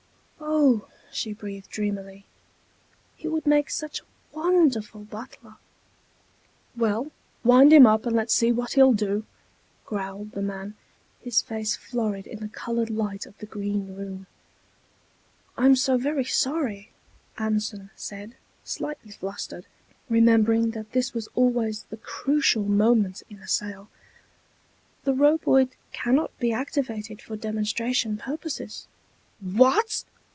"Oh!" 0.43 0.87
she 1.11 1.33
breathed 1.33 1.69
dreamily. 1.69 2.25
"He 3.15 3.27
would 3.27 3.45
make 3.45 3.69
such 3.69 3.99
a 4.01 4.05
wonderful 4.31 5.01
butler." 5.01 5.55
"Well, 6.75 7.11
wind 7.43 7.73
him 7.73 7.85
up 7.85 8.05
and 8.05 8.15
let's 8.15 8.33
see 8.33 8.51
what 8.51 8.73
he'll 8.73 8.93
do," 8.93 9.25
growled 9.85 10.31
the 10.31 10.41
man, 10.41 10.75
his 11.21 11.41
face 11.41 11.75
florid 11.75 12.27
in 12.27 12.39
the 12.39 12.47
colored 12.47 12.89
light 12.89 13.25
of 13.25 13.37
the 13.37 13.45
Green 13.45 13.95
Room. 13.95 14.25
"I'm 15.57 15.75
so 15.75 15.97
very 15.97 16.25
sorry," 16.25 16.91
Anson 17.37 17.89
said, 17.95 18.35
slightly 18.63 19.11
flustered, 19.11 19.65
remembering 20.09 20.71
that 20.71 20.91
this 20.93 21.13
was 21.13 21.27
always 21.35 21.83
the 21.83 21.97
crucial 21.97 22.63
moment 22.63 23.21
in 23.29 23.39
a 23.39 23.47
sale. 23.47 23.89
"The 25.03 25.13
Roboid 25.13 25.69
cannot 25.91 26.37
be 26.39 26.51
activated 26.53 27.21
for 27.21 27.35
demonstration 27.35 28.17
purposes." 28.17 28.87
"What?" 29.39 30.05